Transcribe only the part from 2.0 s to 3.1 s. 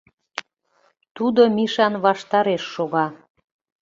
ваштареш шога.